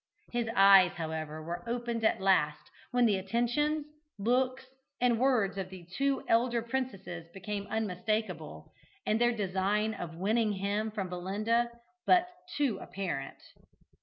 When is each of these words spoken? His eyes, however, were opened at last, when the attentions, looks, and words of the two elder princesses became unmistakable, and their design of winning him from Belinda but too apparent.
His 0.31 0.49
eyes, 0.55 0.93
however, 0.93 1.43
were 1.43 1.63
opened 1.69 2.03
at 2.03 2.19
last, 2.19 2.71
when 2.89 3.05
the 3.05 3.17
attentions, 3.17 3.85
looks, 4.17 4.65
and 4.99 5.19
words 5.19 5.59
of 5.59 5.69
the 5.69 5.85
two 5.95 6.23
elder 6.27 6.63
princesses 6.63 7.27
became 7.35 7.67
unmistakable, 7.67 8.71
and 9.05 9.21
their 9.21 9.31
design 9.31 9.93
of 9.93 10.15
winning 10.15 10.53
him 10.53 10.89
from 10.89 11.07
Belinda 11.07 11.69
but 12.07 12.27
too 12.57 12.79
apparent. 12.79 13.37